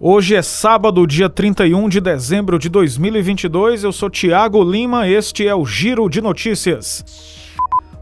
[0.00, 3.82] Hoje é sábado, dia 31 de dezembro de 2022.
[3.82, 7.04] Eu sou Tiago Lima, este é o Giro de Notícias.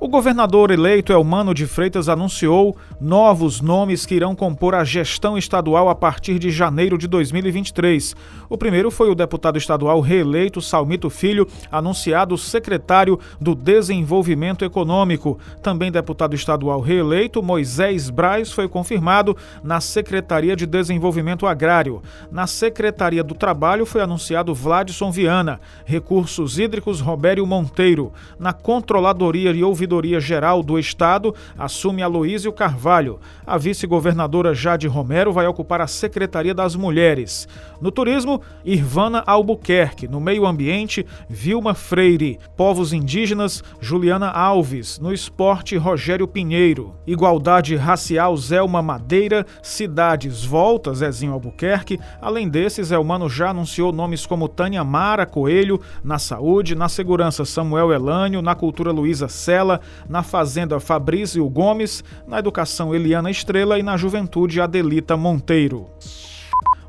[0.06, 5.89] O governador eleito Elmano de Freitas anunciou novos nomes que irão compor a gestão estadual
[5.89, 8.14] a partir de janeiro de 2023.
[8.48, 15.40] O primeiro foi o deputado estadual reeleito Salmito Filho, anunciado secretário do Desenvolvimento Econômico.
[15.61, 22.00] Também deputado estadual reeleito Moisés Braz foi confirmado na Secretaria de Desenvolvimento Agrário.
[22.31, 28.12] Na Secretaria do Trabalho foi anunciado Vladson Viana, Recursos Hídricos Robério Monteiro.
[28.39, 33.19] Na Controladoria e Ouvidoria Ouvidoria Geral do Estado assume Aloísio Carvalho.
[33.47, 37.48] A vice-governadora Jade Romero vai ocupar a Secretaria das Mulheres.
[37.81, 40.06] No turismo, Irvana Albuquerque.
[40.06, 42.39] No meio ambiente, Vilma Freire.
[42.56, 44.98] Povos indígenas, Juliana Alves.
[44.98, 46.95] No esporte, Rogério Pinheiro.
[47.06, 49.47] Igualdade racial, Zelma Madeira.
[49.62, 51.98] Cidades, volta, Zezinho Albuquerque.
[52.20, 55.81] Além desses, Elmano já anunciou nomes como Tânia Mara Coelho.
[56.05, 58.42] Na saúde, na segurança, Samuel Elânio.
[58.42, 59.76] Na cultura, Luísa Sela
[60.09, 65.87] na Fazenda Fabrício Gomes, na Educação Eliana Estrela e na Juventude Adelita Monteiro.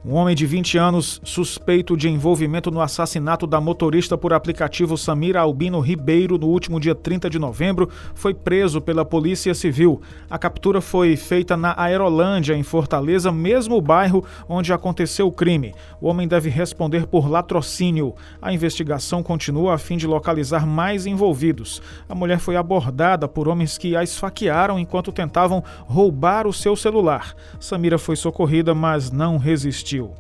[0.09, 5.41] Um homem de 20 anos, suspeito de envolvimento no assassinato da motorista por aplicativo Samira
[5.41, 10.01] Albino Ribeiro no último dia 30 de novembro, foi preso pela Polícia Civil.
[10.29, 15.75] A captura foi feita na Aerolândia, em Fortaleza, mesmo bairro onde aconteceu o crime.
[15.99, 18.15] O homem deve responder por latrocínio.
[18.41, 21.81] A investigação continua a fim de localizar mais envolvidos.
[22.07, 27.35] A mulher foi abordada por homens que a esfaquearam enquanto tentavam roubar o seu celular.
[27.59, 29.96] Samira foi socorrida, mas não resistiu.
[29.97, 30.13] Brasil.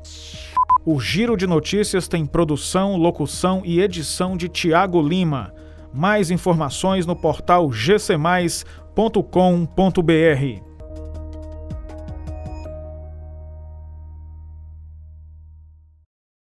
[0.85, 5.53] O Giro de Notícias tem produção, locução e edição de Tiago Lima.
[5.93, 10.66] Mais informações no portal gcmais.com.br.